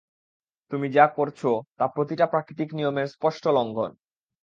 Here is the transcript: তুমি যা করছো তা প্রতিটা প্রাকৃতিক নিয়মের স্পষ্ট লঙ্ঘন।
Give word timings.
তুমি 0.71 0.87
যা 0.89 1.05
করছো 1.15 1.49
তা 1.77 1.85
প্রতিটা 1.87 2.25
প্রাকৃতিক 2.25 2.69
নিয়মের 2.73 3.07
স্পষ্ট 3.07 3.43
লঙ্ঘন। 3.49 3.91